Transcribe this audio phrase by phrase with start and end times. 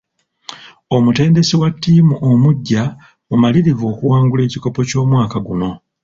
[0.95, 2.83] Omutendesi wa ttiimu omuggya
[3.27, 5.71] mumalirivu okuwangula ekikopo ky'omwaka guno.